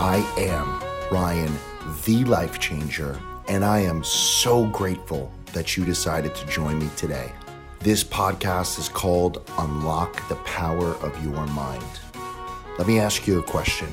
[0.00, 1.52] I am Ryan,
[2.04, 7.32] the life changer, and I am so grateful that you decided to join me today.
[7.80, 11.82] This podcast is called Unlock the Power of Your Mind.
[12.78, 13.92] Let me ask you a question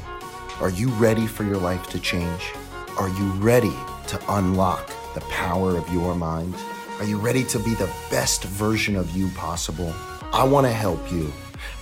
[0.60, 2.52] Are you ready for your life to change?
[3.00, 3.74] Are you ready
[4.06, 6.54] to unlock the power of your mind?
[7.00, 9.92] Are you ready to be the best version of you possible?
[10.32, 11.34] I want to help you.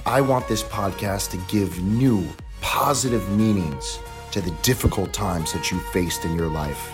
[0.05, 2.25] I want this podcast to give new,
[2.61, 3.99] positive meanings
[4.33, 6.91] to the difficult times that you faced in your life.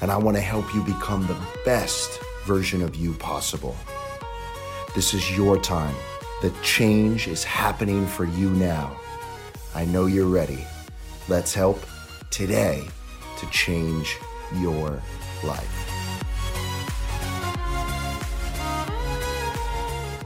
[0.00, 3.76] And I want to help you become the best version of you possible.
[4.92, 5.94] This is your time.
[6.42, 8.96] The change is happening for you now.
[9.76, 10.66] I know you're ready.
[11.28, 11.80] Let's help
[12.30, 12.84] today
[13.38, 14.16] to change
[14.56, 15.00] your
[15.44, 15.88] life.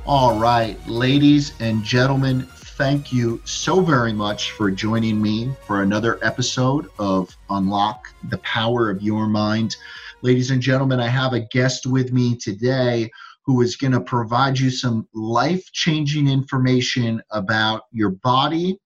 [0.07, 6.23] All right, ladies and gentlemen, thank you so very much for joining me for another
[6.23, 9.75] episode of Unlock the Power of Your Mind.
[10.21, 13.11] Ladies and gentlemen, I have a guest with me today
[13.47, 18.79] who is going to provide you some life changing information about your body,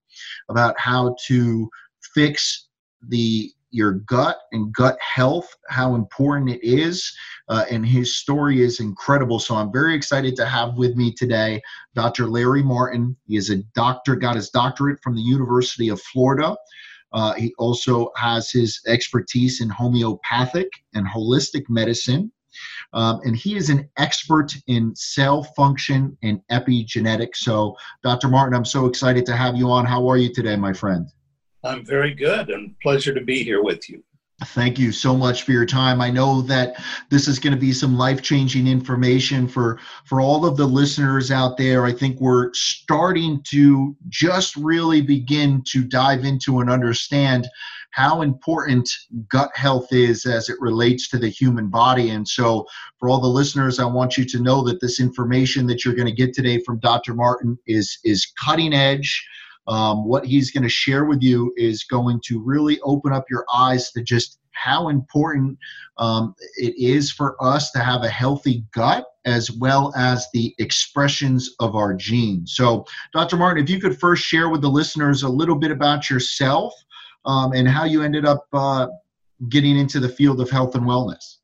[0.47, 1.69] about how to
[2.13, 2.69] fix
[3.09, 7.13] the your gut and gut health, how important it is.
[7.49, 9.39] Uh, and his story is incredible.
[9.39, 11.61] So I'm very excited to have with me today
[11.95, 12.27] Dr.
[12.27, 13.15] Larry Martin.
[13.25, 16.55] He is a doctor, got his doctorate from the University of Florida.
[17.13, 22.31] Uh, he also has his expertise in homeopathic and holistic medicine.
[22.93, 27.37] Um, and he is an expert in cell function and epigenetics.
[27.37, 28.27] So, Dr.
[28.27, 29.85] Martin, I'm so excited to have you on.
[29.85, 31.07] How are you today, my friend?
[31.63, 34.03] I'm very good and pleasure to be here with you.
[34.45, 36.01] Thank you so much for your time.
[36.01, 40.57] I know that this is going to be some life-changing information for for all of
[40.57, 41.85] the listeners out there.
[41.85, 47.47] I think we're starting to just really begin to dive into and understand
[47.91, 48.89] how important
[49.27, 52.09] gut health is as it relates to the human body.
[52.09, 52.65] And so,
[52.99, 56.07] for all the listeners, I want you to know that this information that you're going
[56.07, 57.13] to get today from Dr.
[57.13, 59.23] Martin is is cutting edge
[59.67, 63.45] um, what he's going to share with you is going to really open up your
[63.53, 65.57] eyes to just how important
[65.97, 71.55] um, it is for us to have a healthy gut as well as the expressions
[71.59, 72.53] of our genes.
[72.55, 73.37] So, Dr.
[73.37, 76.73] Martin, if you could first share with the listeners a little bit about yourself
[77.25, 78.87] um, and how you ended up uh,
[79.49, 81.37] getting into the field of health and wellness.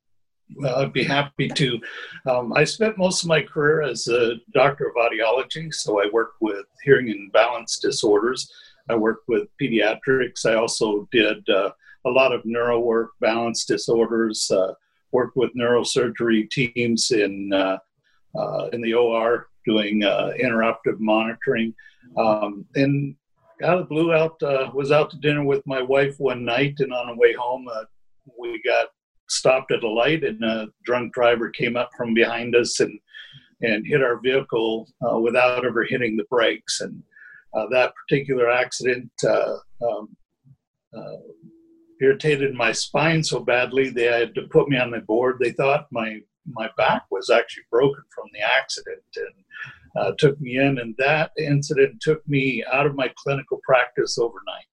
[0.56, 1.80] Well, I'd be happy to.
[2.26, 6.42] Um, I spent most of my career as a doctor of audiology, so I worked
[6.42, 8.52] with hearing and balance disorders.
[8.90, 10.46] I worked with pediatrics.
[10.46, 11.72] I also did uh,
[12.06, 14.50] a lot of neuro work, balance disorders.
[14.50, 14.74] Uh,
[15.12, 17.78] worked with neurosurgery teams in uh,
[18.38, 21.74] uh in the OR doing uh, intraoperative monitoring.
[22.18, 23.16] Um, and
[23.64, 26.76] out of the blue, out uh, was out to dinner with my wife one night,
[26.80, 27.68] and on the way home,
[28.40, 28.88] we got
[29.30, 33.00] stopped at a light and a drunk driver came up from behind us and
[33.62, 36.80] and hit our vehicle uh, without ever hitting the brakes.
[36.82, 37.02] And
[37.56, 40.16] uh, that particular accident uh, um,
[40.96, 41.18] uh,
[42.00, 45.38] irritated my spine so badly they had to put me on the board.
[45.40, 49.36] They thought my my back was actually broken from the accident and
[49.98, 50.78] uh, took me in.
[50.78, 54.66] And that incident took me out of my clinical practice overnight.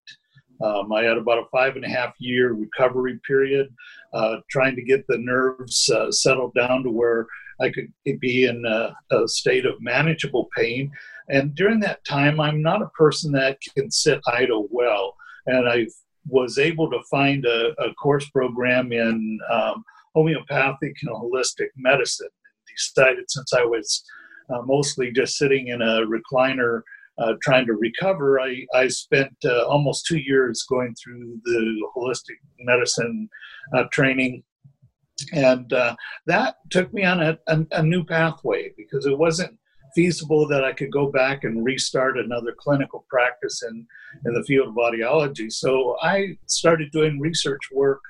[0.62, 3.68] Um, I had about a five and a half year recovery period,
[4.12, 7.26] uh, trying to get the nerves uh, settled down to where
[7.60, 10.90] I could be in a, a, state of manageable pain.
[11.28, 15.14] And during that time, I'm not a person that can sit idle well.
[15.46, 15.86] And I
[16.28, 22.28] was able to find a, a course program in um, homeopathic and holistic medicine.
[22.76, 24.04] Decided since I was
[24.50, 26.82] uh, mostly just sitting in a recliner
[27.18, 32.38] uh, trying to recover, I, I spent uh, almost two years going through the holistic
[32.60, 33.28] medicine
[33.74, 34.42] uh, training.
[35.32, 35.94] And uh,
[36.26, 39.56] that took me on a, a, a, new pathway because it wasn't
[39.94, 43.86] feasible that I could go back and restart another clinical practice in,
[44.26, 45.52] in the field of audiology.
[45.52, 48.00] So I started doing research work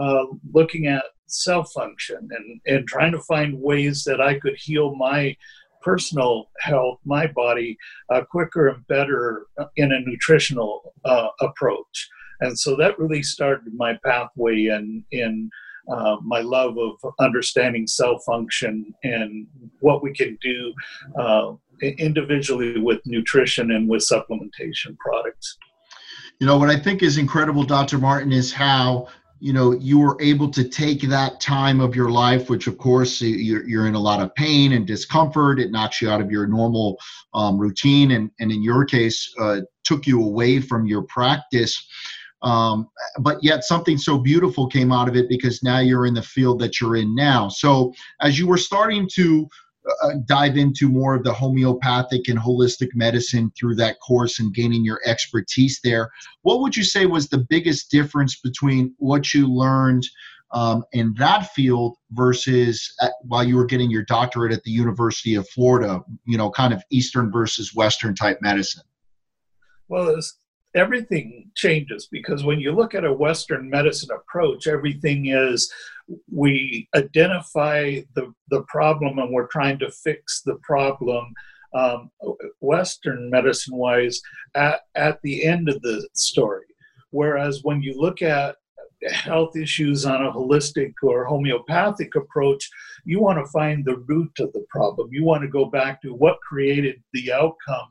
[0.00, 0.24] uh,
[0.54, 5.36] looking at cell function and, and trying to find ways that I could heal my
[5.82, 7.76] personal health, my body,
[8.12, 9.46] uh, quicker and better
[9.76, 12.08] in a nutritional uh, approach.
[12.40, 15.50] And so that really started my pathway in in
[15.88, 19.46] uh, my love of understanding cell function and
[19.80, 20.74] what we can do
[21.18, 25.56] uh, individually with nutrition and with supplementation products.
[26.40, 27.98] You know, what I think is incredible, Dr.
[27.98, 29.08] Martin, is how
[29.38, 33.20] you know you were able to take that time of your life which of course
[33.20, 36.46] you're, you're in a lot of pain and discomfort it knocks you out of your
[36.46, 36.98] normal
[37.34, 41.86] um, routine and, and in your case uh, took you away from your practice
[42.42, 42.88] um,
[43.20, 46.60] but yet something so beautiful came out of it because now you're in the field
[46.60, 47.48] that you're in now.
[47.48, 49.48] So as you were starting to
[50.02, 54.84] uh, dive into more of the homeopathic and holistic medicine through that course and gaining
[54.84, 56.10] your expertise there.
[56.42, 60.06] What would you say was the biggest difference between what you learned
[60.52, 65.34] um, in that field versus at, while you were getting your doctorate at the University
[65.34, 66.00] of Florida?
[66.24, 68.82] You know, kind of Eastern versus Western type medicine.
[69.88, 70.20] Well,
[70.76, 75.72] everything changes because when you look at a Western medicine approach, everything is
[76.32, 81.32] we identify the, the problem and we're trying to fix the problem
[81.74, 82.10] um,
[82.60, 84.20] Western medicine wise
[84.54, 86.64] at, at the end of the story.
[87.10, 88.56] Whereas when you look at
[89.10, 92.68] health issues on a holistic or homeopathic approach,
[93.04, 95.08] you want to find the root of the problem.
[95.12, 97.88] You want to go back to what created the outcome,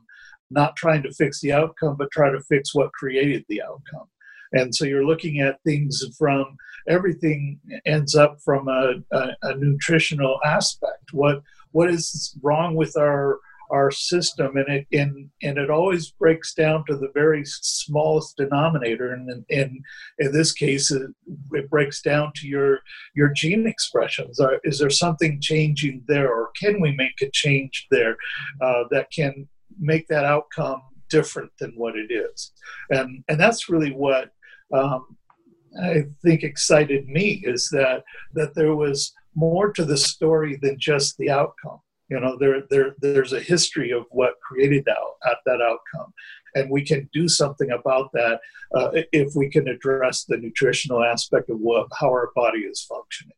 [0.50, 4.08] not trying to fix the outcome, but try to fix what created the outcome.
[4.52, 6.56] And so you're looking at things from
[6.88, 11.12] everything ends up from a, a, a nutritional aspect.
[11.12, 13.40] What what is wrong with our
[13.70, 19.12] our system and it and, and it always breaks down to the very smallest denominator
[19.12, 19.82] and in, in,
[20.18, 21.10] in this case it,
[21.52, 22.80] it, breaks down to your
[23.14, 27.86] your gene expressions are, is there something changing there or can we make a change
[27.90, 28.16] there
[28.60, 29.48] uh, that can
[29.78, 32.52] make that outcome different than what it is
[32.90, 34.30] and and that's really what
[34.74, 35.16] um,
[35.82, 41.16] I think excited me is that that there was more to the story than just
[41.18, 41.80] the outcome.
[42.08, 44.96] You know, there there there's a history of what created that
[45.26, 46.12] at that outcome,
[46.54, 48.40] and we can do something about that
[48.74, 53.36] uh, if we can address the nutritional aspect of what how our body is functioning.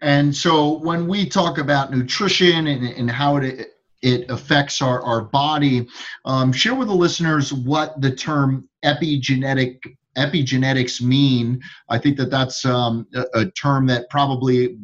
[0.00, 3.71] And so, when we talk about nutrition and, and how it
[4.02, 5.88] it affects our, our body.
[6.24, 9.78] Um, share with the listeners what the term epigenetic
[10.16, 11.60] epigenetics mean.
[11.88, 14.76] I think that that's um, a, a, term that probably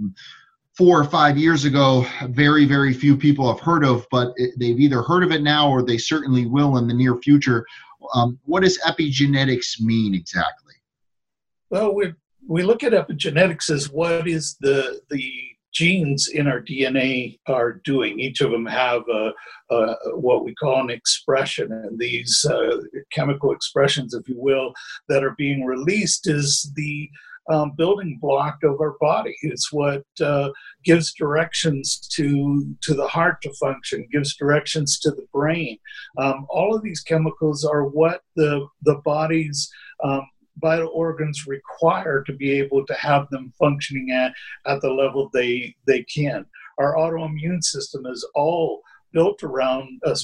[0.77, 5.03] four or five years ago, very, very few people have heard of, but they've either
[5.03, 7.67] heard of it now or they certainly will in the near future.
[8.15, 10.75] Um, what does epigenetics mean exactly?
[11.69, 12.15] Well, we
[12.47, 15.23] we look at epigenetics as what is the the
[15.73, 18.19] genes in our DNA are doing.
[18.19, 19.33] Each of them have a,
[19.71, 22.79] a what we call an expression, and these uh,
[23.13, 24.73] chemical expressions, if you will,
[25.09, 27.09] that are being released is the
[27.51, 29.37] um, building block of our body.
[29.43, 30.51] It's what uh,
[30.85, 35.79] gives directions to to the heart to function, gives directions to the brain.
[36.19, 39.71] Um, all of these chemicals are what the the body's
[40.05, 40.27] um,
[40.61, 44.33] vital organs require to be able to have them functioning at,
[44.67, 46.47] at the level they, they can.
[46.79, 48.83] Our autoimmune system is all
[49.13, 50.15] built around a,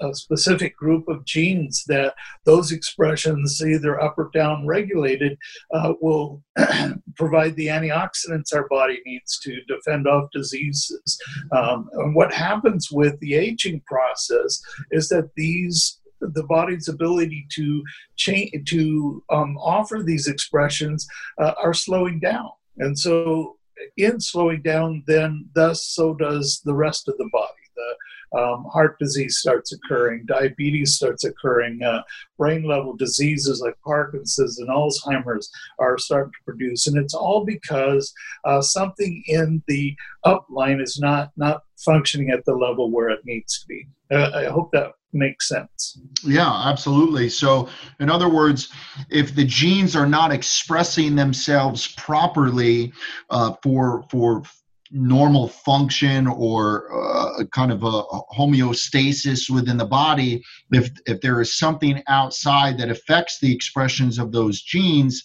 [0.00, 2.14] a specific group of genes that
[2.44, 5.38] those expressions, either up or down regulated,
[5.72, 6.42] uh, will
[7.16, 11.18] provide the antioxidants our body needs to defend off diseases.
[11.52, 14.60] Um, and what happens with the aging process
[14.90, 17.82] is that these the body's ability to
[18.16, 21.06] change to um, offer these expressions
[21.40, 22.50] uh, are slowing down.
[22.78, 23.56] And so
[23.96, 27.52] in slowing down then thus so does the rest of the body.
[27.76, 32.02] The um, heart disease starts occurring, diabetes starts occurring, uh,
[32.36, 38.12] brain level diseases like Parkinson's and Alzheimer's are starting to produce, and it's all because
[38.44, 43.60] uh, something in the upline is not not functioning at the level where it needs
[43.60, 43.86] to be.
[44.10, 45.98] Uh, I hope that makes sense.
[46.24, 47.28] Yeah, absolutely.
[47.28, 47.68] So,
[48.00, 48.70] in other words,
[49.10, 52.92] if the genes are not expressing themselves properly
[53.30, 54.42] uh, for for
[54.90, 58.02] normal function or uh, kind of a
[58.36, 60.42] homeostasis within the body,
[60.72, 65.24] if if there is something outside that affects the expressions of those genes.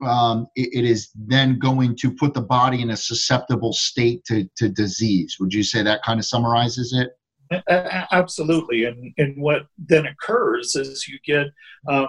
[0.00, 4.48] Um, it, it is then going to put the body in a susceptible state to,
[4.58, 5.38] to disease.
[5.40, 7.17] Would you say that kind of summarizes it?
[7.68, 11.46] Absolutely, and and what then occurs is you get
[11.88, 12.08] um,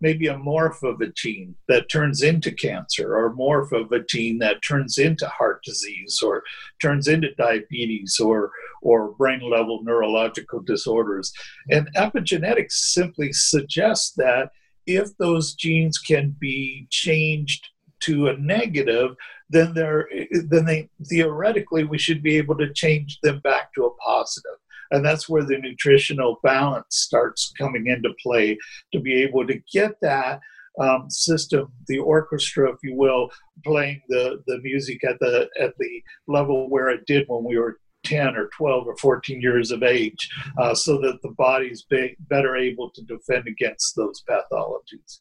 [0.00, 4.38] maybe a morph of a gene that turns into cancer, or morph of a gene
[4.38, 6.42] that turns into heart disease, or
[6.80, 8.50] turns into diabetes, or
[8.82, 11.32] or brain level neurological disorders.
[11.70, 14.50] And epigenetics simply suggests that
[14.86, 17.66] if those genes can be changed
[18.00, 19.16] to a negative,
[19.50, 20.08] then they're
[20.48, 24.52] then they theoretically we should be able to change them back to a positive
[24.90, 28.56] and that's where the nutritional balance starts coming into play
[28.92, 30.40] to be able to get that
[30.80, 33.30] um, system, the orchestra, if you will,
[33.64, 37.78] playing the, the music at the at the level where it did when we were
[38.04, 40.28] 10 or 12 or 14 years of age,
[40.58, 45.20] uh, so that the body's be better able to defend against those pathologies.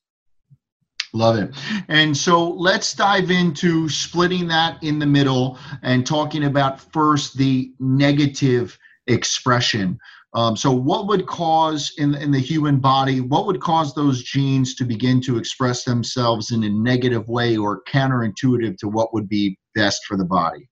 [1.14, 1.56] Love it.
[1.88, 7.72] And so let's dive into splitting that in the middle and talking about first the
[7.80, 10.00] negative expression.
[10.34, 14.76] Um, so, what would cause in, in the human body, what would cause those genes
[14.76, 19.58] to begin to express themselves in a negative way or counterintuitive to what would be
[19.74, 20.70] best for the body?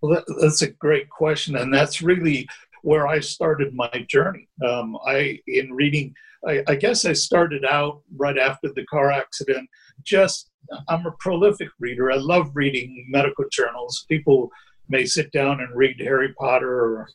[0.00, 1.56] Well, that, that's a great question.
[1.56, 2.46] And that's really
[2.82, 4.48] where I started my journey.
[4.66, 6.14] Um, I, in reading,
[6.46, 9.68] I, I guess I started out right after the car accident.
[10.02, 10.50] Just,
[10.88, 12.12] I'm a prolific reader.
[12.12, 14.04] I love reading medical journals.
[14.08, 14.50] People
[14.88, 17.08] may sit down and read Harry Potter or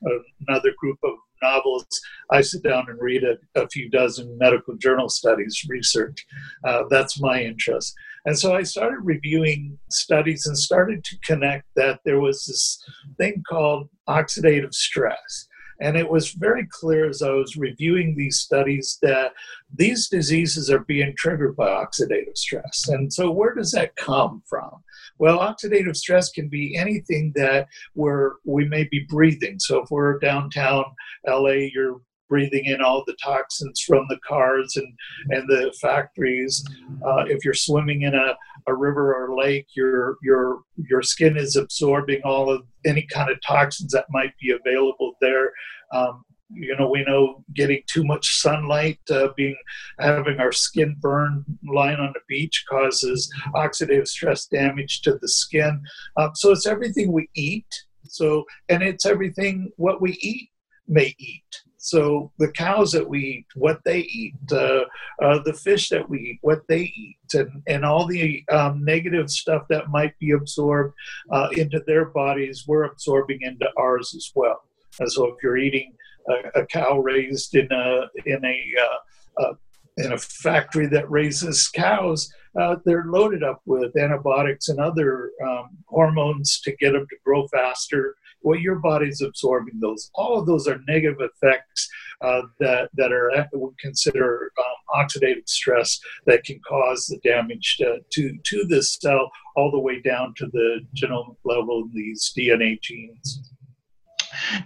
[0.48, 1.86] another group of novels.
[2.32, 6.26] I sit down and read a, a few dozen medical journal studies, research.
[6.64, 7.96] Uh, that's my interest.
[8.26, 12.84] And so I started reviewing studies and started to connect that there was this
[13.18, 15.48] thing called oxidative stress.
[15.82, 19.32] And it was very clear as I was reviewing these studies that
[19.74, 22.90] these diseases are being triggered by oxidative stress.
[22.90, 24.84] And so, where does that come from?
[25.18, 29.60] Well, oxidative stress can be anything that we're, we may be breathing.
[29.60, 30.86] So, if we're downtown
[31.28, 34.94] LA, you're breathing in all the toxins from the cars and,
[35.30, 36.64] and the factories.
[37.06, 41.56] Uh, if you're swimming in a, a river or lake, your, your, your skin is
[41.56, 45.52] absorbing all of any kind of toxins that might be available there.
[45.92, 49.56] Um, you know we know getting too much sunlight uh, being
[50.00, 55.82] having our skin burn lying on the beach causes oxidative stress damage to the skin
[56.18, 57.68] um, so it's everything we eat
[58.04, 60.50] so and it's everything what we eat
[60.88, 64.82] may eat so the cows that we eat, what they eat, uh,
[65.22, 69.32] uh, the fish that we eat, what they eat, and, and all the um, negative
[69.32, 70.94] stuff that might be absorbed
[71.32, 74.62] uh, into their bodies, we're absorbing into ours as well.
[75.00, 75.94] And so if you're eating
[76.28, 79.54] a, a cow raised in a in a uh, uh,
[79.96, 85.70] in a factory that raises cows, uh, they're loaded up with antibiotics and other um,
[85.88, 90.10] hormones to get them to grow faster well, your body's absorbing those.
[90.16, 91.90] All of those are negative effects
[92.22, 98.00] uh, that that are we consider um, oxidative stress that can cause the damage to,
[98.12, 102.80] to to this cell all the way down to the genomic level in these DNA
[102.82, 103.52] genes.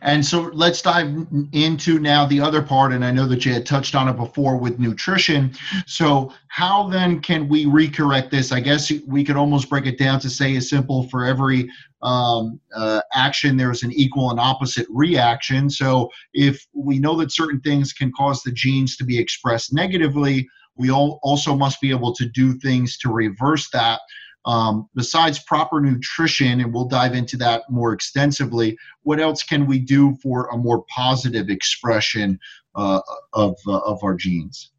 [0.01, 2.93] And so let's dive into now the other part.
[2.93, 5.53] And I know that you had touched on it before with nutrition.
[5.85, 8.51] So, how then can we recorrect this?
[8.51, 11.69] I guess we could almost break it down to say as simple for every
[12.03, 15.69] um, uh, action, there's an equal and opposite reaction.
[15.69, 20.47] So, if we know that certain things can cause the genes to be expressed negatively,
[20.75, 23.99] we all also must be able to do things to reverse that
[24.45, 29.79] um, besides proper nutrition, and we'll dive into that more extensively, what else can we
[29.79, 32.39] do for a more positive expression
[32.75, 33.01] uh,
[33.33, 34.71] of, uh, of our genes?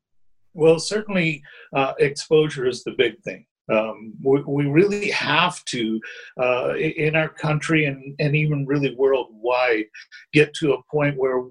[0.53, 1.43] Well, certainly
[1.75, 3.47] uh, exposure is the big thing.
[3.73, 5.99] Um, we, we, really have to,
[6.39, 9.87] uh, in our country and, and even really worldwide,
[10.35, 11.45] get to a point where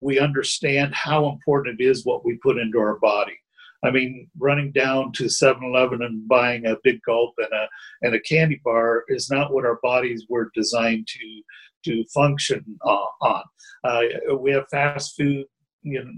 [0.00, 3.38] we understand how important it is what we put into our body.
[3.82, 7.68] I mean, running down to 7-Eleven and buying a big gulp and a
[8.02, 11.42] and a candy bar is not what our bodies were designed to
[11.86, 13.42] to function on.
[13.84, 14.02] Uh,
[14.38, 15.46] we have fast food
[15.82, 16.10] you know,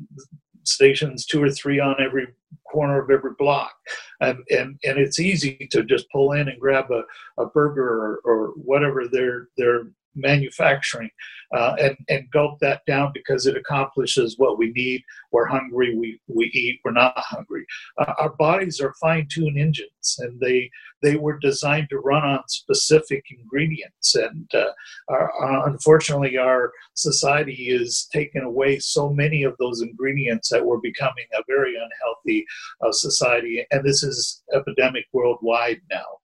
[0.64, 2.26] stations, two or three on every
[2.70, 3.72] corner of every block,
[4.20, 7.02] and and, and it's easy to just pull in and grab a,
[7.42, 11.10] a burger or, or whatever they're they're manufacturing
[11.54, 15.02] uh, and, and gulp that down because it accomplishes what we need.
[15.30, 17.64] We're hungry, we, we eat, we're not hungry.
[17.98, 20.70] Uh, our bodies are fine tuned engines and they,
[21.02, 24.14] they were designed to run on specific ingredients.
[24.14, 24.70] And uh,
[25.08, 31.26] our, unfortunately, our society is taking away so many of those ingredients that we're becoming
[31.34, 32.46] a very unhealthy
[32.80, 33.66] uh, society.
[33.70, 36.21] And this is epidemic worldwide now.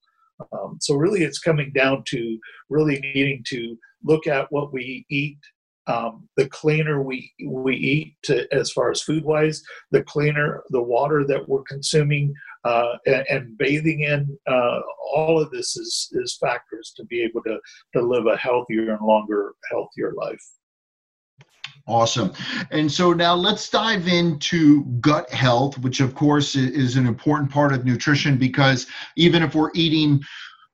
[0.52, 5.38] Um, so really, it's coming down to really needing to look at what we eat.
[5.86, 10.82] Um, the cleaner we we eat, to, as far as food wise, the cleaner the
[10.82, 14.38] water that we're consuming uh, and, and, bathing in.
[14.46, 14.80] Uh,
[15.14, 17.58] all of this is is factors to be able to
[17.94, 20.44] to live a healthier and longer, healthier life.
[21.88, 22.34] Awesome.
[22.70, 27.72] And so now let's dive into gut health, which of course is an important part
[27.72, 30.20] of nutrition because even if we're eating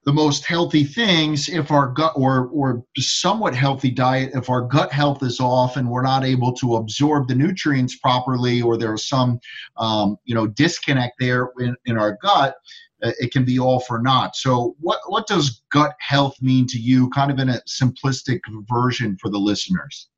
[0.04, 4.90] the most healthy things, if our gut or or somewhat healthy diet, if our gut
[4.92, 9.38] health is off and we're not able to absorb the nutrients properly, or there's some
[9.76, 12.56] um, you know disconnect there in, in our gut,
[13.04, 14.34] uh, it can be all for naught.
[14.34, 19.16] So, what what does gut health mean to you, kind of in a simplistic version
[19.16, 20.08] for the listeners?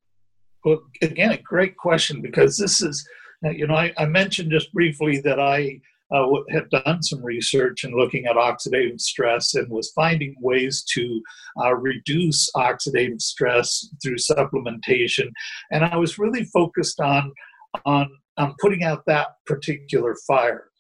[0.67, 3.09] Well, again, a great question because this is,
[3.45, 5.81] you know, I, I mentioned just briefly that I
[6.13, 11.23] uh, had done some research and looking at oxidative stress and was finding ways to
[11.63, 15.29] uh, reduce oxidative stress through supplementation.
[15.71, 17.33] And I was really focused on
[17.85, 20.71] on on putting out that particular fire.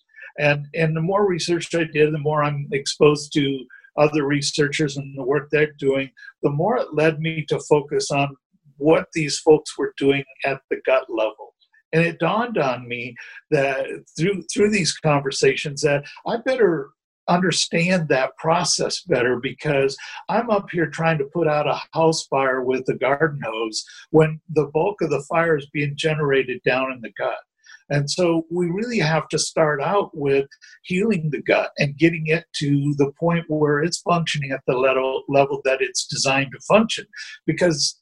[0.41, 3.65] And and the more research I did, the more I'm exposed to
[3.97, 6.11] other researchers and the work they're doing,
[6.43, 8.37] the more it led me to focus on
[8.79, 11.55] what these folks were doing at the gut level.
[11.93, 13.15] And it dawned on me
[13.51, 13.87] that
[14.19, 16.91] through through these conversations that I better
[17.29, 19.97] understand that process better because
[20.29, 24.41] I'm up here trying to put out a house fire with a garden hose when
[24.49, 27.39] the bulk of the fire is being generated down in the gut.
[27.89, 30.47] And so we really have to start out with
[30.83, 35.23] healing the gut and getting it to the point where it's functioning at the level,
[35.29, 37.07] level that it's designed to function.
[37.47, 38.01] Because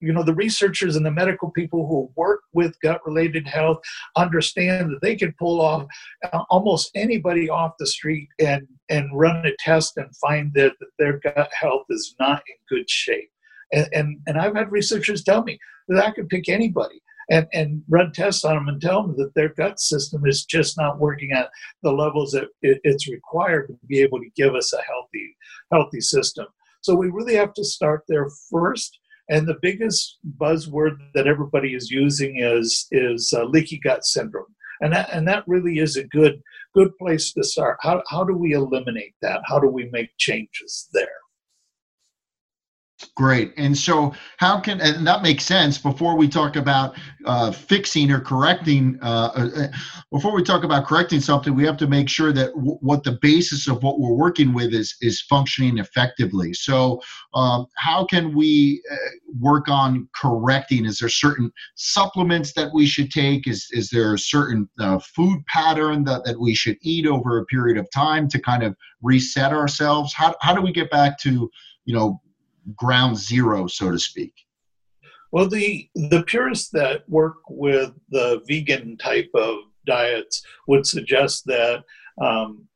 [0.00, 3.78] you know the researchers and the medical people who work with gut related health
[4.16, 5.86] understand that they can pull off
[6.32, 10.88] uh, almost anybody off the street and and run a test and find that, that
[10.98, 13.30] their gut health is not in good shape
[13.72, 17.00] and, and and i've had researchers tell me that i could pick anybody
[17.30, 20.78] and, and run tests on them and tell them that their gut system is just
[20.78, 21.50] not working at
[21.82, 25.36] the levels that it, it's required to be able to give us a healthy
[25.70, 26.46] healthy system.
[26.80, 28.98] So we really have to start there first.
[29.30, 34.92] And the biggest buzzword that everybody is using is is uh, leaky gut syndrome, and
[34.92, 36.40] that and that really is a good
[36.74, 37.78] good place to start.
[37.80, 39.40] How how do we eliminate that?
[39.44, 41.08] How do we make changes there?
[43.14, 43.52] Great.
[43.56, 48.20] And so, how can, and that makes sense before we talk about uh, fixing or
[48.20, 49.68] correcting, uh, uh,
[50.10, 53.16] before we talk about correcting something, we have to make sure that w- what the
[53.22, 56.52] basis of what we're working with is, is functioning effectively.
[56.52, 57.00] So,
[57.34, 58.96] um, how can we uh,
[59.38, 60.84] work on correcting?
[60.84, 63.46] Is there certain supplements that we should take?
[63.46, 67.44] Is, is there a certain uh, food pattern that, that we should eat over a
[67.44, 70.12] period of time to kind of reset ourselves?
[70.12, 71.48] How, how do we get back to,
[71.84, 72.20] you know,
[72.76, 74.32] ground zero, so to speak?
[75.32, 81.84] Well, the the purists that work with the vegan type of diets would suggest that
[82.20, 82.68] um,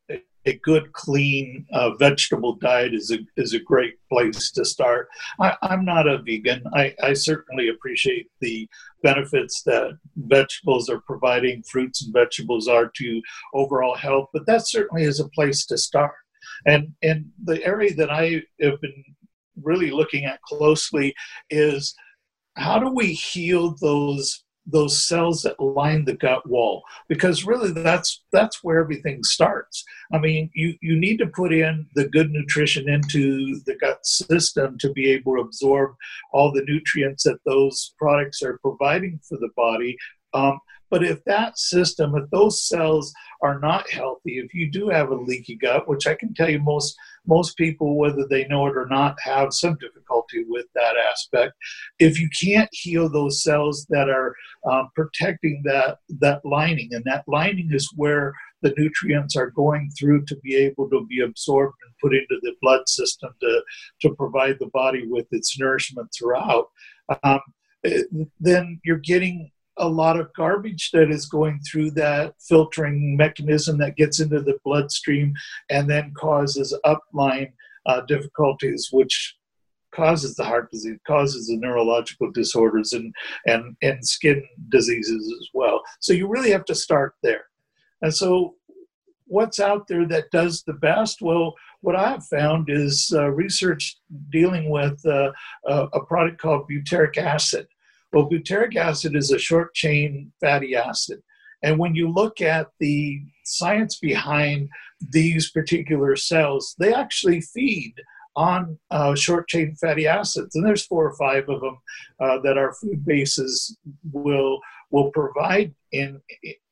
[0.47, 5.09] a good, clean uh, vegetable diet is a is a great place to start.
[5.41, 6.65] I, am not a vegan.
[6.75, 8.69] I, I certainly appreciate the
[9.03, 13.23] benefits that vegetables are providing, fruits and vegetables are to
[13.55, 16.15] overall health, but that certainly is a place to start.
[16.67, 19.05] And and the area that I have been
[19.65, 21.15] really looking at closely
[21.51, 21.95] is
[22.57, 26.85] how do we heal those those cells that line the gut wall?
[27.09, 29.85] Because really that's that's where everything starts.
[30.13, 34.79] I mean you you need to put in the good nutrition into the gut system
[34.79, 35.95] to be able to absorb
[36.33, 39.97] all the nutrients that those products are providing for the body.
[40.35, 40.61] Um,
[40.93, 45.15] but if that system, if those cells are not healthy, if you do have a
[45.15, 46.95] leaky gut, which I can tell you most
[47.27, 51.55] most people, whether they know it or not, have some difficulty with that aspect.
[51.99, 54.37] If you can't heal those cells that are
[54.71, 60.27] um, protecting that that lining, and that lining is where the nutrients are going through
[60.27, 63.63] to be able to be absorbed and put into the blood system to
[64.03, 66.67] to provide the body with its nourishment throughout.
[67.25, 67.41] Um,
[68.39, 69.51] then you're getting
[69.83, 74.59] a lot of garbage that is going through that filtering mechanism that gets into the
[74.65, 75.35] bloodstream
[75.69, 77.53] and then causes upline
[77.87, 79.37] uh, difficulties, which
[79.93, 83.13] causes the heart disease, causes the neurological disorders and,
[83.47, 85.83] and, and skin diseases as well.
[86.01, 87.45] So you really have to start there.
[88.01, 88.55] And so
[89.27, 91.21] what's out there that does the best?
[91.21, 93.97] Well, what I've found is uh, research
[94.31, 95.33] dealing with uh,
[95.67, 97.67] a, a product called butyric acid.
[98.13, 101.23] Well, butyric acid is a short chain fatty acid.
[101.63, 104.69] And when you look at the science behind
[105.11, 107.95] these particular cells, they actually feed
[108.35, 110.55] on uh, short chain fatty acids.
[110.55, 111.79] And there's four or five of them
[112.21, 113.77] uh, that our food bases
[114.13, 116.21] will, will provide in,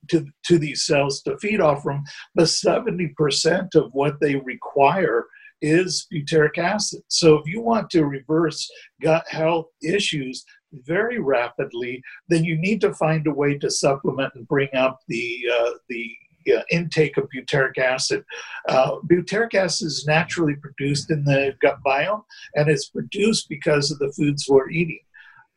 [0.08, 2.02] to, to these cells to feed off from.
[2.34, 5.26] But 70% of what they require
[5.62, 7.02] is butyric acid.
[7.08, 8.68] So if you want to reverse
[9.02, 14.46] gut health issues, very rapidly, then you need to find a way to supplement and
[14.48, 16.10] bring up the uh, the
[16.56, 18.24] uh, intake of butyric acid.
[18.68, 22.22] Uh, butyric acid is naturally produced in the gut biome,
[22.54, 25.00] and it's produced because of the foods we're eating.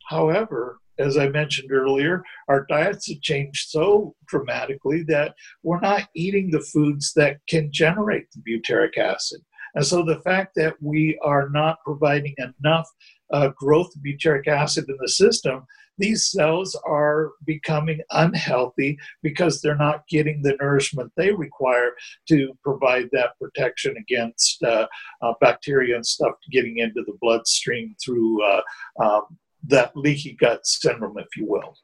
[0.10, 6.52] However, as I mentioned earlier, our diets have changed so dramatically that we're not eating
[6.52, 9.41] the foods that can generate the butyric acid.
[9.76, 12.88] And so the fact that we are not providing enough
[13.34, 15.65] uh, growth of butyric acid in the system
[15.98, 21.91] these cells are becoming unhealthy because they're not getting the nourishment they require
[22.28, 24.88] to provide that protection against uh,
[25.22, 28.62] uh, bacteria and stuff getting into the bloodstream through uh,
[29.00, 31.78] um, that leaky gut syndrome, if you will.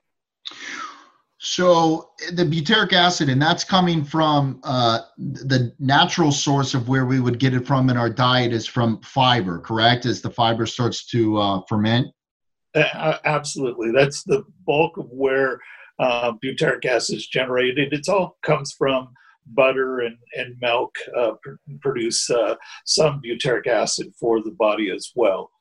[1.42, 7.22] So the butyric acid, and that's coming from uh, the natural source of where we
[7.22, 10.06] would get it from in our diet is from fiber, correct?
[10.06, 12.08] As the fiber starts to uh, ferment.
[12.76, 15.60] Uh, absolutely, that's the bulk of where
[16.00, 17.94] uh, butyric acid is generated.
[17.94, 19.08] It all comes from
[19.46, 25.10] butter and, and milk uh, pr- produce uh, some butyric acid for the body as
[25.16, 25.52] well.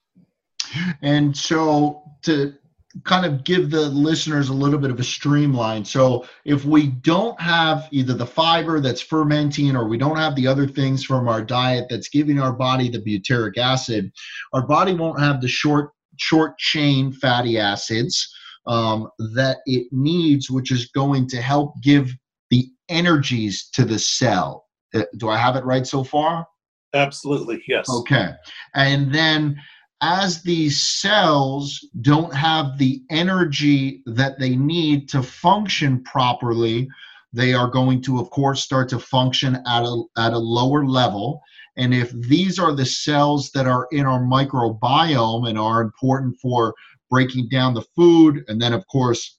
[1.02, 2.54] And so to
[3.04, 5.84] kind of give the listeners a little bit of a streamline.
[5.84, 10.46] So if we don't have either the fiber that's fermenting or we don't have the
[10.46, 14.12] other things from our diet that's giving our body the butyric acid,
[14.52, 18.34] our body won't have the short short chain fatty acids
[18.66, 22.12] um, that it needs, which is going to help give
[22.50, 24.66] the energies to the cell.
[24.94, 26.46] Uh, do I have it right so far?
[26.94, 27.88] Absolutely, yes.
[27.88, 28.30] Okay.
[28.74, 29.60] And then
[30.00, 36.88] as these cells don't have the energy that they need to function properly,
[37.32, 41.40] they are going to, of course, start to function at a, at a lower level.
[41.76, 46.74] And if these are the cells that are in our microbiome and are important for
[47.10, 49.37] breaking down the food, and then, of course,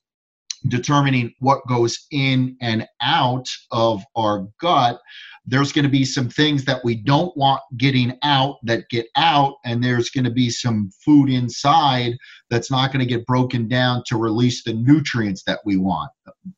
[0.67, 4.99] determining what goes in and out of our gut,
[5.45, 9.55] there's going to be some things that we don't want getting out that get out,
[9.65, 12.13] and there's going to be some food inside
[12.49, 16.11] that's not going to get broken down to release the nutrients that we want.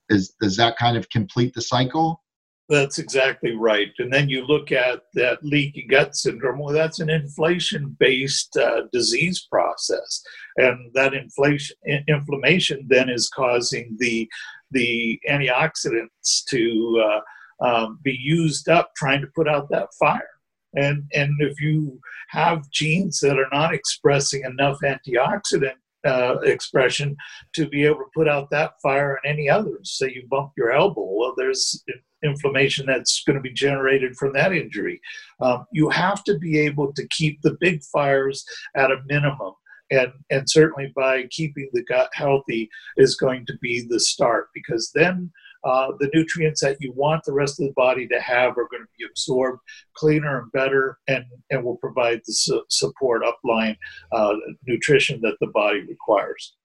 [0.10, 2.22] Is, does that kind of complete the cycle?
[2.70, 3.92] That's exactly right.
[4.00, 6.60] And then you look at that leaky gut syndrome.
[6.60, 10.24] Well, that's an inflation-based uh, disease process,
[10.56, 11.76] and that inflation
[12.08, 14.30] inflammation then is causing the
[14.72, 20.30] the antioxidants to uh, um, be used up trying to put out that fire.
[20.74, 27.16] And, and if you have genes that are not expressing enough antioxidant uh, expression
[27.54, 30.72] to be able to put out that fire and any others, say you bump your
[30.72, 31.84] elbow, well, there's
[32.24, 35.00] inflammation that's going to be generated from that injury.
[35.40, 39.54] Um, you have to be able to keep the big fires at a minimum
[39.92, 44.92] and and certainly by keeping the gut healthy is going to be the start because
[44.96, 45.32] then
[45.64, 48.84] uh, the nutrients that you want the rest of the body to have are going
[48.84, 49.60] to be absorbed
[49.96, 53.76] cleaner and better and, and will provide the su- support upline
[54.12, 54.34] uh,
[54.66, 56.56] nutrition that the body requires.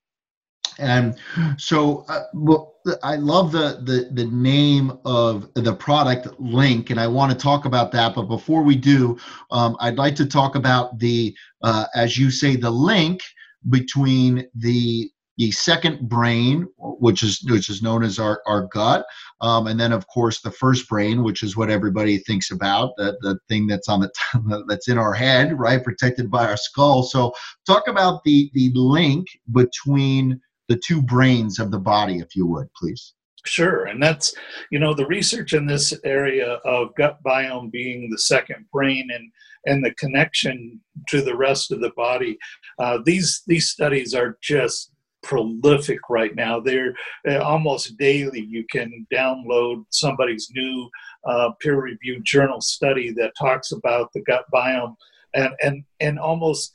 [0.78, 1.16] And
[1.56, 7.06] so, uh, well, I love the, the the name of the product Link, and I
[7.06, 8.14] want to talk about that.
[8.14, 9.18] But before we do,
[9.50, 13.22] um, I'd like to talk about the, uh, as you say, the link
[13.70, 19.04] between the the second brain, which is which is known as our, our gut,
[19.40, 23.16] um, and then of course the first brain, which is what everybody thinks about, the,
[23.20, 27.02] the thing that's on the t- that's in our head, right, protected by our skull.
[27.02, 27.32] So
[27.66, 32.68] talk about the the link between the two brains of the body, if you would,
[32.74, 33.14] please.
[33.44, 34.34] Sure, and that's
[34.70, 39.30] you know the research in this area of gut biome being the second brain and
[39.66, 42.38] and the connection to the rest of the body.
[42.78, 44.92] Uh, these these studies are just
[45.26, 46.60] prolific right now.
[46.60, 46.94] They're
[47.28, 48.40] uh, almost daily.
[48.40, 50.88] You can download somebody's new
[51.24, 54.94] uh, peer-reviewed journal study that talks about the gut biome,
[55.34, 56.72] and and and almost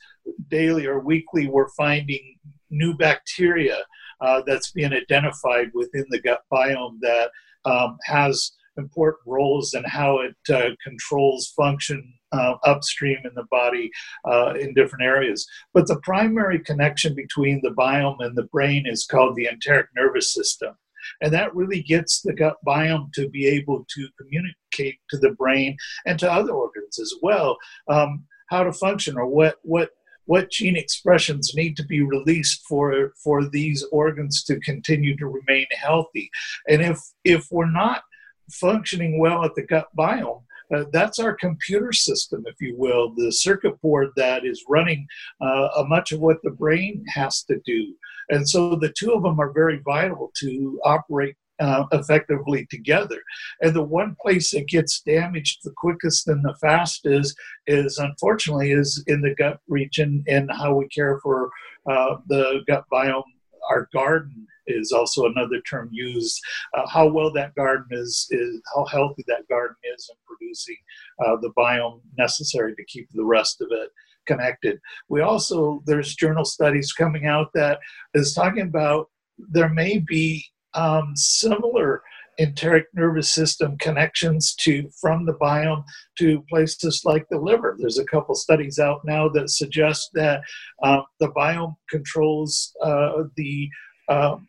[0.48, 2.36] daily or weekly, we're finding
[2.70, 3.78] new bacteria
[4.20, 7.30] uh, that's being identified within the gut biome that
[7.64, 13.90] um, has important roles in how it uh, controls function uh, upstream in the body
[14.24, 15.46] uh, in different areas.
[15.74, 20.32] But the primary connection between the biome and the brain is called the enteric nervous
[20.32, 20.74] system.
[21.20, 25.76] And that really gets the gut biome to be able to communicate to the brain
[26.06, 29.90] and to other organs as well um, how to function or what, what
[30.26, 35.66] what gene expressions need to be released for for these organs to continue to remain
[35.72, 36.30] healthy
[36.68, 38.02] and if if we're not
[38.50, 40.42] functioning well at the gut biome
[40.74, 45.06] uh, that's our computer system, if you will, the circuit board that is running
[45.40, 47.94] uh, much of what the brain has to do.
[48.30, 53.20] And so the two of them are very vital to operate uh, effectively together.
[53.60, 59.02] And the one place that gets damaged the quickest and the fastest is, unfortunately, is
[59.06, 61.50] in the gut region and how we care for
[61.88, 63.22] uh, the gut biome,
[63.70, 66.40] our garden is also another term used.
[66.74, 70.76] Uh, how well that garden is, is how healthy that garden is in producing
[71.24, 73.90] uh, the biome necessary to keep the rest of it
[74.26, 74.78] connected.
[75.08, 77.80] We also, there's journal studies coming out that
[78.14, 80.44] is talking about there may be
[80.74, 82.02] um, similar
[82.38, 85.84] enteric nervous system connections to from the biome
[86.18, 87.76] to places like the liver.
[87.78, 90.42] There's a couple studies out now that suggest that
[90.82, 93.68] uh, the biome controls uh, the
[94.08, 94.48] um,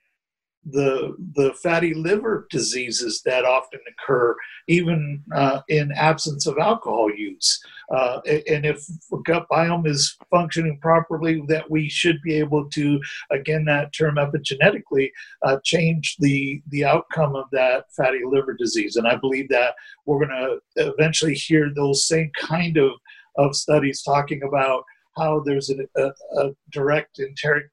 [0.65, 4.35] the the fatty liver diseases that often occur
[4.67, 7.61] even uh, in absence of alcohol use.
[7.93, 8.85] Uh, and if
[9.25, 12.99] gut biome is functioning properly that we should be able to
[13.31, 15.09] again that term epigenetically
[15.43, 18.95] uh, change the the outcome of that fatty liver disease.
[18.95, 22.91] And i believe that we're going to eventually hear those same kind of
[23.37, 24.83] of studies talking about
[25.17, 27.65] how there's a, a, a direct enteric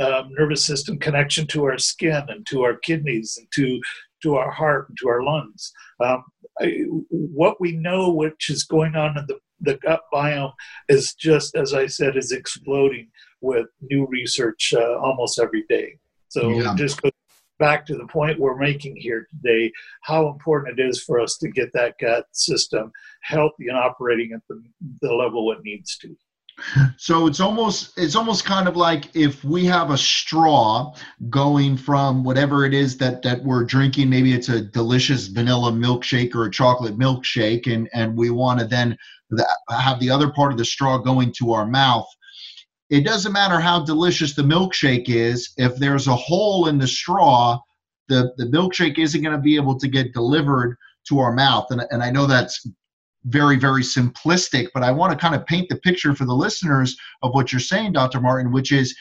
[0.00, 3.80] um, nervous system connection to our skin and to our kidneys and to
[4.22, 5.72] to our heart and to our lungs.
[6.00, 6.24] Um,
[6.60, 10.52] I, what we know, which is going on in the, the gut biome,
[10.88, 13.08] is just as I said, is exploding
[13.40, 15.98] with new research uh, almost every day.
[16.28, 16.74] So yeah.
[16.76, 17.10] just go
[17.58, 21.48] back to the point we're making here today, how important it is for us to
[21.48, 24.62] get that gut system healthy and operating at the,
[25.00, 26.16] the level it needs to.
[26.96, 30.92] So it's almost it's almost kind of like if we have a straw
[31.30, 36.34] going from whatever it is that that we're drinking, maybe it's a delicious vanilla milkshake
[36.34, 38.96] or a chocolate milkshake, and and we want to then
[39.70, 42.08] have the other part of the straw going to our mouth.
[42.90, 47.58] It doesn't matter how delicious the milkshake is if there's a hole in the straw,
[48.08, 50.76] the the milkshake isn't going to be able to get delivered
[51.08, 51.66] to our mouth.
[51.70, 52.66] And and I know that's
[53.24, 56.96] very, very simplistic, but I want to kind of paint the picture for the listeners
[57.22, 58.20] of what you're saying, Dr.
[58.20, 58.96] Martin, which is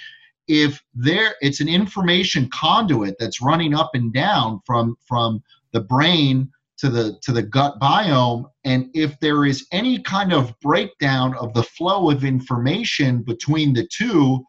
[0.47, 6.49] if there it's an information conduit that's running up and down from from the brain
[6.77, 11.53] to the to the gut biome and if there is any kind of breakdown of
[11.53, 14.43] the flow of information between the two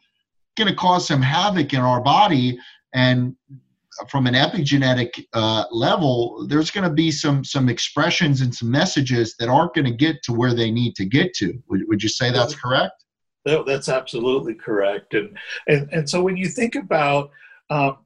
[0.56, 2.58] going to cause some havoc in our body
[2.94, 3.34] and
[4.08, 9.34] from an epigenetic uh, level, there's going to be some some expressions and some messages
[9.38, 11.54] that aren't going to get to where they need to get to.
[11.68, 13.04] Would, would you say that's correct?
[13.46, 15.14] No, that's absolutely correct.
[15.14, 17.30] And and and so when you think about
[17.70, 17.98] um,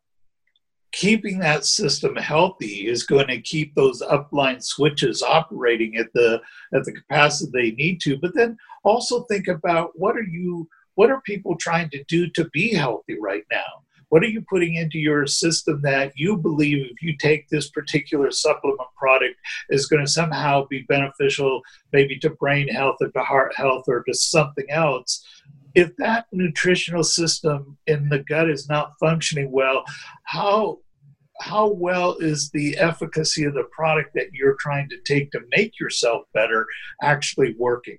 [0.93, 6.41] keeping that system healthy is going to keep those upline switches operating at the
[6.75, 8.19] at the capacity they need to.
[8.19, 12.45] But then also think about what are you what are people trying to do to
[12.53, 13.83] be healthy right now?
[14.13, 18.31] What are you putting into your system that you believe if you take this particular
[18.31, 19.37] supplement product
[19.71, 21.63] is going to somehow be beneficial,
[21.95, 25.25] maybe to brain health or to heart health or to something else?
[25.75, 29.83] If that nutritional system in the gut is not functioning well,
[30.25, 30.81] how
[31.41, 35.81] how well is the efficacy of the product that you're trying to take to make
[35.81, 36.67] yourself better
[37.03, 37.97] actually working?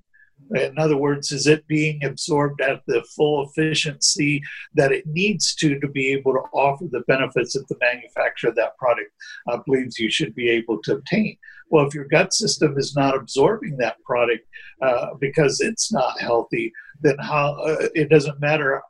[0.51, 4.41] In other words, is it being absorbed at the full efficiency
[4.73, 8.55] that it needs to to be able to offer the benefits that the manufacturer of
[8.55, 9.11] that product
[9.47, 11.37] uh, believes you should be able to obtain?
[11.69, 14.45] Well, if your gut system is not absorbing that product
[14.81, 18.81] uh, because it's not healthy, then how uh, it doesn't matter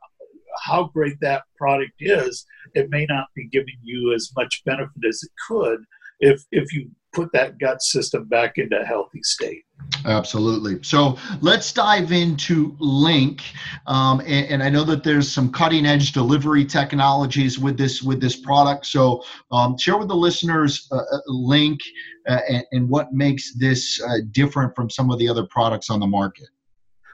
[0.62, 5.22] how great that product is, it may not be giving you as much benefit as
[5.22, 5.84] it could
[6.20, 9.62] if if you put that gut system back into a healthy state.
[10.04, 10.82] Absolutely.
[10.82, 13.42] So let's dive into Link,
[13.86, 18.20] um, and, and, I know that there's some cutting edge delivery technologies with this with
[18.20, 18.86] this product.
[18.86, 19.22] So
[19.52, 21.80] um, share with the listeners uh, uh, Link
[22.28, 26.00] uh, and, and, what makes this uh, different from some of the other products on
[26.00, 26.48] the market.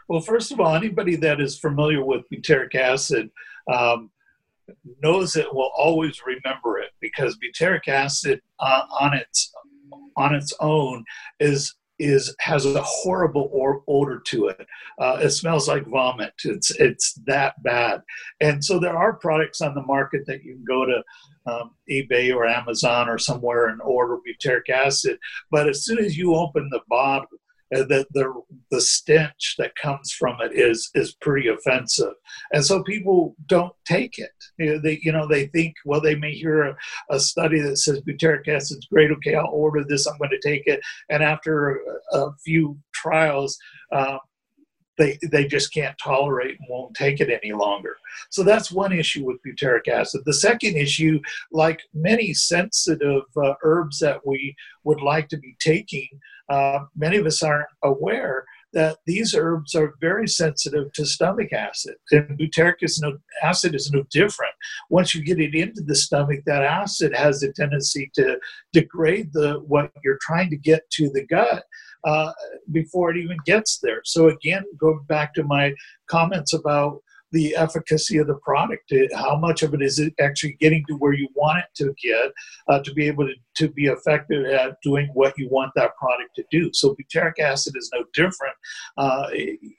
[0.09, 3.31] Well, first of all, anybody that is familiar with butyric acid.
[3.73, 4.11] Um,
[5.03, 9.53] knows it will always remember it because butyric acid uh, on its
[10.17, 11.05] on its own
[11.39, 14.67] is is has a horrible or, odor to it.
[14.99, 16.33] Uh, it smells like vomit.
[16.45, 18.03] It's it's that bad.
[18.41, 21.03] And so there are products on the market that you can go to
[21.47, 25.19] um, eBay or Amazon or somewhere and order butyric acid.
[25.51, 27.29] But as soon as you open the bottle,
[27.71, 28.33] the, the
[28.71, 32.15] the stench that comes from it is is pretty offensive,
[32.53, 34.31] and so people don't take it.
[34.59, 36.77] You know, they you know they think well they may hear a,
[37.11, 39.11] a study that says butyric acid is great.
[39.13, 40.07] Okay, I'll order this.
[40.07, 41.81] I'm going to take it, and after
[42.13, 43.59] a, a few trials.
[43.93, 44.19] Uh,
[45.01, 47.97] they, they just can't tolerate and won't take it any longer.
[48.29, 50.21] So that's one issue with butyric acid.
[50.27, 54.55] The second issue, like many sensitive uh, herbs that we
[54.85, 56.09] would like to be taking,
[56.51, 61.97] uh, many of us aren't aware that these herbs are very sensitive to stomach acid.
[62.13, 62.77] And butyric
[63.43, 64.55] acid is no different.
[64.91, 68.39] Once you get it into the stomach, that acid has a tendency to
[68.73, 71.65] degrade the what you're trying to get to the gut.
[72.05, 72.33] uh,
[72.73, 74.01] before it even gets there.
[74.05, 75.75] So again, going back to my
[76.09, 80.85] comments about the efficacy of the product, how much of it is it actually getting
[80.89, 82.33] to where you want it to get
[82.69, 86.31] uh, to be able to, to be effective at doing what you want that product
[86.37, 86.71] to do.
[86.73, 88.55] So butyric acid is no different.
[88.97, 89.27] Uh,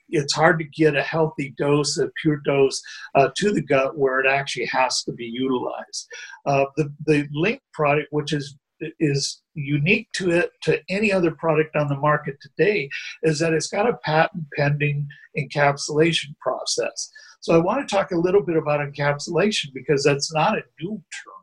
[0.08, 2.80] it's hard to get a healthy dose, a pure dose
[3.14, 6.08] uh, to the gut where it actually has to be utilized.
[6.46, 8.56] Uh, the, the Link product, which is
[8.98, 12.88] is unique to it to any other product on the market today
[13.22, 15.06] is that it's got a patent pending
[15.38, 17.10] encapsulation process.
[17.42, 20.92] So I want to talk a little bit about encapsulation because that's not a new
[20.92, 21.42] term.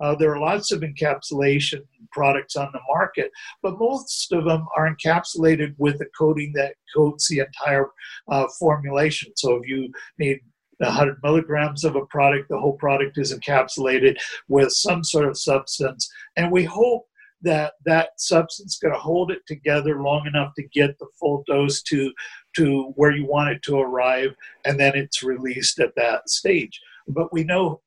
[0.00, 1.80] Uh, there are lots of encapsulation
[2.12, 7.28] products on the market, but most of them are encapsulated with a coating that coats
[7.28, 7.88] the entire
[8.28, 9.32] uh, formulation.
[9.36, 10.38] So if you need
[10.78, 14.16] 100 milligrams of a product, the whole product is encapsulated
[14.48, 16.08] with some sort of substance.
[16.36, 17.06] And we hope
[17.42, 21.82] that that substance going to hold it together long enough to get the full dose
[21.82, 22.12] to
[22.56, 26.80] to where you want it to arrive and then it's released at that stage.
[27.08, 27.80] But we know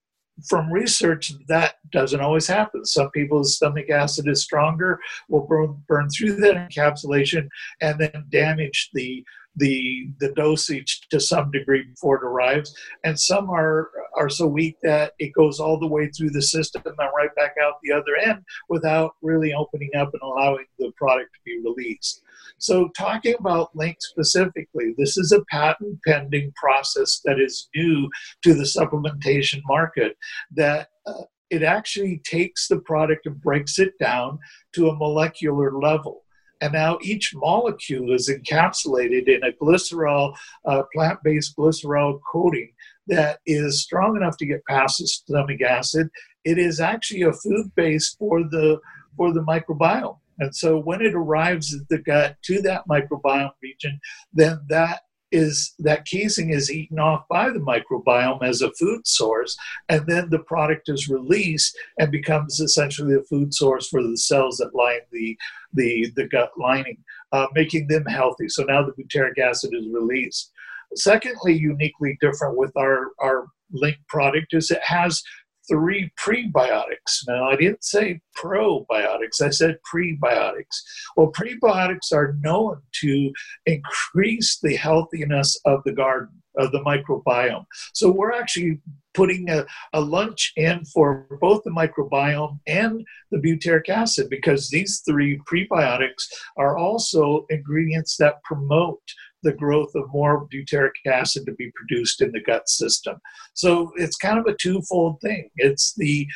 [0.48, 2.86] from research that doesn't always happen.
[2.86, 7.48] Some people's stomach acid is stronger will burn, burn through that encapsulation
[7.82, 9.24] and then damage the
[9.56, 12.76] the the dosage to some degree before it arrives.
[13.04, 16.82] And some are are so weak that it goes all the way through the system
[16.86, 21.34] and right back out the other end without really opening up and allowing the product
[21.34, 22.24] to be released
[22.58, 28.10] so talking about LINQ specifically this is a patent pending process that is new
[28.44, 30.18] to the supplementation market
[30.52, 34.40] that uh, it actually takes the product and breaks it down
[34.74, 36.24] to a molecular level
[36.64, 42.72] and now each molecule is encapsulated in a glycerol, uh, plant based glycerol coating
[43.08, 46.08] that is strong enough to get past the stomach acid.
[46.46, 48.80] It is actually a food base for the,
[49.18, 50.20] for the microbiome.
[50.44, 54.00] And so when it arrives at the gut to that microbiome region,
[54.34, 55.02] then that
[55.32, 59.58] is that casing is eaten off by the microbiome as a food source,
[59.90, 64.58] and then the product is released and becomes essentially a food source for the cells
[64.58, 65.36] that line the
[65.74, 66.98] the, the gut lining,
[67.32, 68.48] uh, making them healthy.
[68.48, 70.52] So now the butyric acid is released.
[70.96, 75.24] Secondly, uniquely different with our, our LINQ product is it has
[75.68, 77.28] three prebiotics.
[77.28, 80.82] Now, I didn't say probiotics, I said prebiotics.
[81.16, 83.32] Well, prebiotics are known to
[83.66, 87.66] increase the healthiness of the garden, of the microbiome.
[87.94, 88.80] So, we're actually
[89.14, 95.02] putting a, a lunch in for both the microbiome and the butyric acid because these
[95.06, 99.02] three prebiotics are also ingredients that promote
[99.44, 103.18] the growth of more butyric acid to be produced in the gut system.
[103.54, 105.50] So it's kind of a twofold thing.
[105.56, 106.28] It's the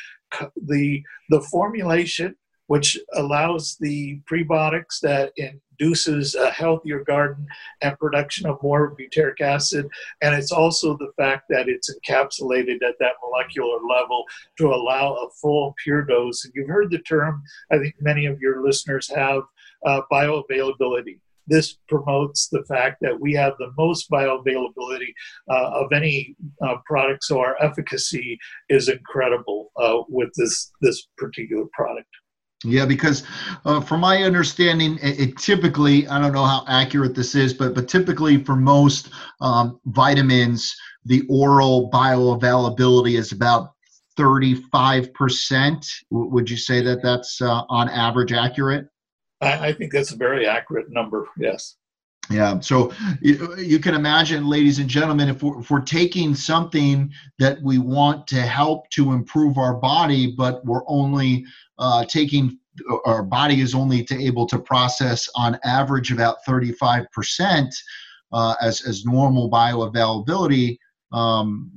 [0.66, 2.36] the the formulation
[2.68, 7.46] which allows the prebiotics that induces a healthier garden
[7.80, 9.88] and production of more butyric acid.
[10.20, 14.24] And it's also the fact that it's encapsulated at that molecular level
[14.58, 16.44] to allow a full pure dose.
[16.44, 17.42] And you've heard the term,
[17.72, 19.44] I think many of your listeners have,
[19.86, 25.12] uh, bioavailability this promotes the fact that we have the most bioavailability
[25.50, 31.64] uh, of any uh, product, so our efficacy is incredible uh, with this this particular
[31.72, 32.08] product.
[32.64, 33.22] Yeah, because
[33.64, 37.74] uh, from my understanding, it, it, typically I don't know how accurate this is, but
[37.74, 43.74] but typically for most um, vitamins, the oral bioavailability is about
[44.18, 45.88] 35%.
[46.10, 48.88] Would you say that that's uh, on average accurate?
[49.40, 51.26] I, I think that's a very accurate number.
[51.38, 51.76] Yes.
[52.30, 57.10] Yeah, so you, you, can imagine, ladies and gentlemen, if we're, if we're taking something
[57.38, 61.46] that we want to help to improve our body, but we're only
[61.78, 62.58] uh, taking
[63.06, 67.74] our body is only to able to process on average about 35%
[68.32, 70.78] uh, as, as normal bioavailability,
[71.12, 71.70] um,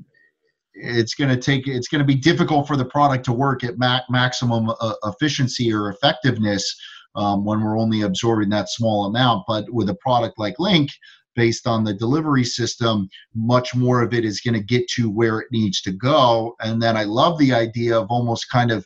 [0.73, 3.77] it's going to take it's going to be difficult for the product to work at
[3.77, 6.75] ma- maximum uh, efficiency or effectiveness
[7.15, 9.43] um, when we're only absorbing that small amount.
[9.47, 10.89] But with a product like LINQ,
[11.35, 15.39] based on the delivery system, much more of it is going to get to where
[15.39, 16.55] it needs to go.
[16.59, 18.85] And then I love the idea of almost kind of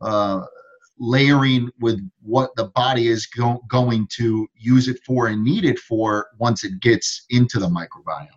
[0.00, 0.42] uh,
[0.98, 5.78] layering with what the body is go- going to use it for and need it
[5.78, 8.28] for once it gets into the microbiome.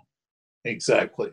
[0.65, 1.31] Exactly.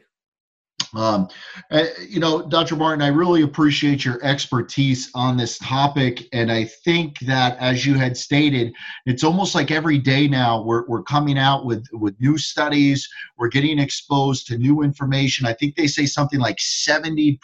[0.96, 1.28] Um,
[1.70, 2.74] uh, you know, Dr.
[2.74, 6.26] Martin, I really appreciate your expertise on this topic.
[6.32, 8.72] And I think that, as you had stated,
[9.04, 13.48] it's almost like every day now we're, we're coming out with, with new studies, we're
[13.48, 15.46] getting exposed to new information.
[15.46, 17.38] I think they say something like 70%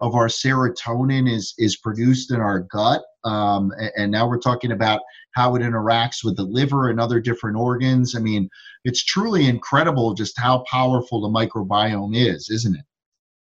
[0.00, 3.02] of our serotonin is, is produced in our gut.
[3.24, 5.00] Um, and, now we're talking about
[5.34, 8.14] how it interacts with the liver and other different organs.
[8.14, 8.48] I mean,
[8.84, 12.84] it's truly incredible just how powerful the microbiome is, isn't it?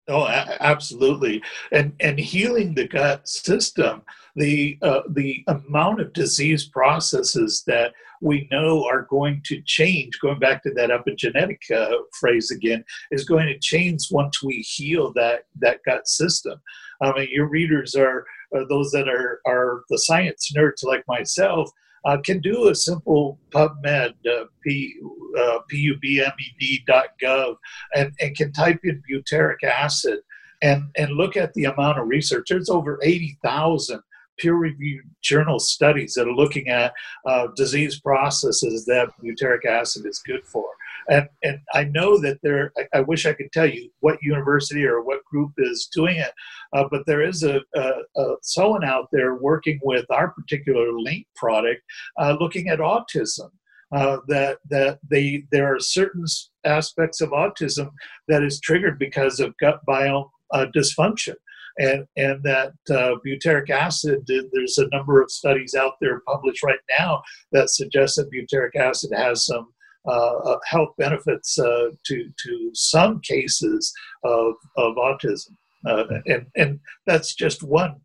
[0.08, 4.02] Oh, absolutely, and and healing the gut system.
[4.36, 10.20] The uh, the amount of disease processes that we know are going to change.
[10.20, 15.14] Going back to that epigenetic uh, phrase again, is going to change once we heal
[15.14, 16.60] that that gut system.
[17.02, 21.72] I mean, your readers are, are those that are are the science nerds like myself
[22.06, 24.96] uh, can do a simple PubMed, uh, P,
[25.38, 27.56] uh, pubmed.gov,
[27.96, 30.20] and, and can type in butyric acid
[30.62, 32.48] and, and look at the amount of research.
[32.50, 34.02] There's over 80,000
[34.42, 36.94] peer-reviewed journal studies that are looking at
[37.26, 40.66] uh, disease processes that butyric acid is good for.
[41.10, 44.86] And, and I know that there, I, I wish I could tell you what university
[44.86, 46.32] or what group is doing it,
[46.74, 51.26] uh, but there is a, a, a, someone out there working with our particular LINQ
[51.36, 51.82] product
[52.20, 53.50] uh, looking at autism.
[53.94, 56.24] Uh, that that they there are certain
[56.64, 57.92] aspects of autism
[58.30, 61.36] that is triggered because of gut biome uh, dysfunction
[61.78, 64.28] and and that uh, butyric acid.
[64.28, 69.12] There's a number of studies out there published right now that suggest that butyric acid
[69.16, 69.74] has some
[70.06, 73.94] uh, health benefits uh, to to some cases
[74.24, 75.56] of of autism,
[75.86, 77.96] uh, and and that's just one.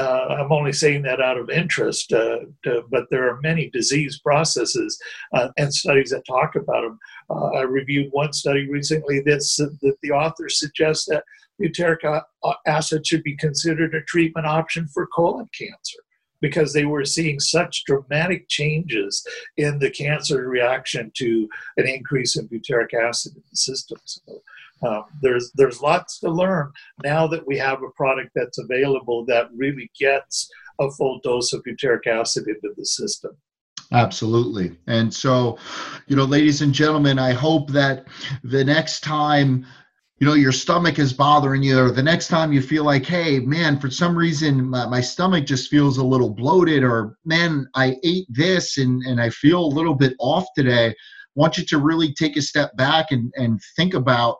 [0.00, 4.18] Uh, I'm only saying that out of interest, uh, to, but there are many disease
[4.18, 4.98] processes
[5.34, 6.98] uh, and studies that talk about them.
[7.54, 9.40] I reviewed one study recently that,
[9.82, 11.24] that the author suggests that
[11.60, 12.22] butyric
[12.66, 15.98] acid should be considered a treatment option for colon cancer
[16.40, 19.22] because they were seeing such dramatic changes
[19.58, 21.46] in the cancer reaction to
[21.76, 23.98] an increase in butyric acid in the system.
[24.06, 24.40] So
[24.86, 26.70] um, there's there's lots to learn
[27.04, 30.48] now that we have a product that's available that really gets
[30.80, 33.32] a full dose of butyric acid into the system.
[33.92, 34.76] Absolutely.
[34.86, 35.58] And so,
[36.06, 38.06] you know, ladies and gentlemen, I hope that
[38.44, 39.66] the next time
[40.18, 43.40] you know your stomach is bothering you or the next time you feel like hey
[43.40, 47.96] man for some reason my, my, stomach just feels a little bloated or man i
[48.04, 50.94] ate this and, and i feel a little bit off today
[51.36, 54.38] I want you to really take a step back and, and think about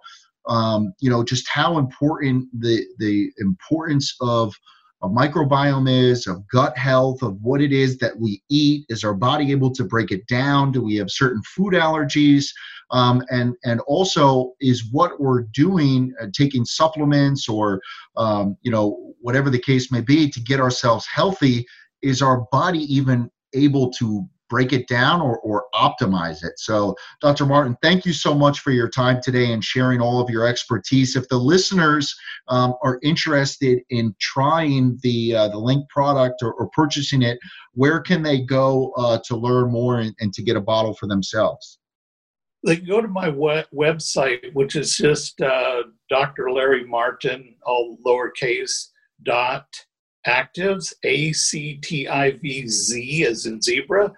[0.48, 4.54] um, you know just how important the the importance of
[5.02, 8.84] a microbiome is, of gut health, of what it is that we eat.
[8.90, 10.72] Is our body able to break it down?
[10.72, 12.46] Do we have certain food allergies?
[12.90, 17.80] Um, and and also is what we're doing, uh, taking supplements or
[18.16, 21.66] um, you know whatever the case may be to get ourselves healthy.
[22.02, 26.58] Is our body even able to break it down or, or optimize it.
[26.58, 27.46] So, Dr.
[27.46, 31.16] Martin, thank you so much for your time today and sharing all of your expertise.
[31.16, 32.14] If the listeners
[32.48, 37.38] um, are interested in trying the uh, the LINQ product or, or, purchasing it,
[37.72, 41.06] where can they go uh, to learn more and, and, to get a bottle for
[41.06, 41.78] themselves?
[42.64, 46.50] They go to my web- website, which is just uh, Dr.
[46.50, 48.88] Larry Martin, all lowercase
[49.22, 49.66] dot
[50.26, 54.12] activz, a c t i v z as in zebra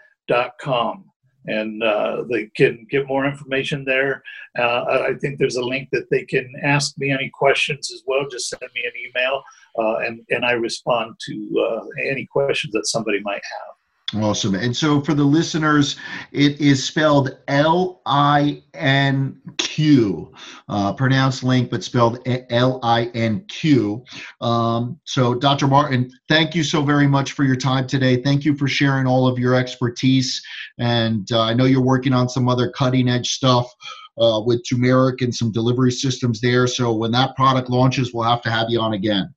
[0.61, 1.13] com
[1.47, 4.23] and uh, they can get more information there.
[4.59, 8.29] Uh, I think there's a link that they can ask me any questions as well.
[8.31, 9.43] Just send me an email,
[9.79, 13.72] uh, and and I respond to uh, any questions that somebody might have.
[14.15, 14.55] Awesome.
[14.55, 15.97] And so for the listeners,
[16.33, 20.35] it is spelled L I N Q,
[20.69, 22.19] uh, pronounced link, but spelled
[22.51, 24.05] L I N Q.
[24.43, 25.67] Um, so, Dr.
[25.67, 28.23] Martin, thank you so very much for your time today.
[28.23, 30.43] Thank you for sharing all of your expertise.
[30.79, 33.71] And uh, I know you're working on some other cutting edge stuff.
[34.19, 36.67] Uh, with turmeric and some delivery systems there.
[36.67, 39.35] So when that product launches, we'll have to have you on again.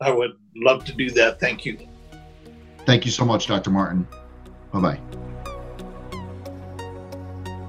[0.00, 1.38] I would love to do that.
[1.38, 1.76] Thank you.
[2.86, 3.70] Thank you so much, Dr.
[3.70, 4.06] Martin.
[4.72, 5.00] Bye bye.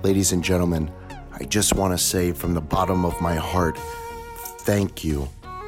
[0.03, 0.91] Ladies and gentlemen,
[1.31, 3.77] I just want to say from the bottom of my heart,
[4.59, 5.27] thank you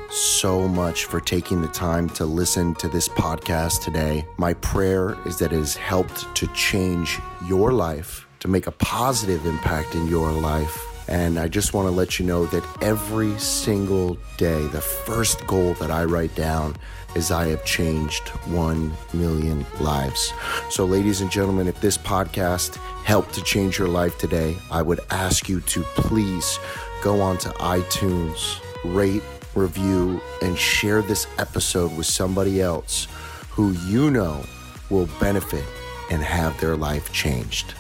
[0.10, 4.26] so much for taking the time to listen to this podcast today.
[4.38, 9.45] My prayer is that it has helped to change your life, to make a positive
[9.45, 10.84] impact in your life.
[11.10, 15.74] And I just want to let you know that every single day, the first goal
[15.76, 16.76] that I write down
[17.18, 20.32] as I have changed 1 million lives.
[20.70, 24.99] So, ladies and gentlemen, if this podcast helped to change your life today, I would
[25.09, 26.59] ask you to please
[27.01, 29.24] go on to iTunes, rate,
[29.55, 33.07] review, and share this episode with somebody else
[33.49, 34.45] who you know
[34.91, 35.65] will benefit
[36.11, 37.74] and have their life changed.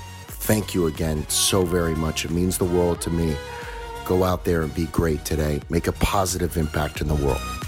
[0.49, 2.25] Thank you again so very much.
[2.25, 3.35] It means the world to me.
[4.05, 5.61] Go out there and be great today.
[5.69, 7.66] Make a positive impact in the world.